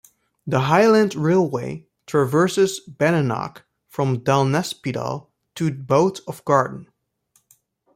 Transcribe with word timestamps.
The 0.47 0.61
Highland 0.61 1.13
railway 1.13 1.85
traverses 2.07 2.79
Badenoch 2.89 3.65
from 3.87 4.21
Dalnaspidal 4.21 5.27
to 5.53 5.71
Boat 5.71 6.21
of 6.27 6.43
Garten. 6.43 6.87